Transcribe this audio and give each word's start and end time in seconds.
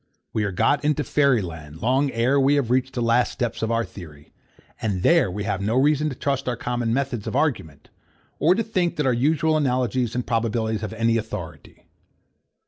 We 0.33 0.43
are 0.45 0.51
got 0.51 0.83
into 0.83 1.03
fairy 1.03 1.43
land, 1.43 1.79
long 1.79 2.09
ere 2.09 2.39
we 2.39 2.55
have 2.55 2.71
reached 2.71 2.95
the 2.95 3.03
last 3.03 3.31
steps 3.31 3.61
of 3.61 3.69
our 3.71 3.85
theory; 3.85 4.33
and 4.81 5.03
there 5.03 5.29
we 5.29 5.43
have 5.43 5.61
no 5.61 5.75
reason 5.75 6.09
to 6.09 6.15
trust 6.15 6.49
our 6.49 6.55
common 6.57 6.91
methods 6.91 7.27
of 7.27 7.35
argument, 7.35 7.89
or 8.39 8.55
to 8.55 8.63
think 8.63 8.95
that 8.95 9.05
our 9.05 9.13
usual 9.13 9.55
analogies 9.55 10.15
and 10.15 10.25
probabilities 10.25 10.81
have 10.81 10.93
any 10.93 11.17
authority. 11.17 11.85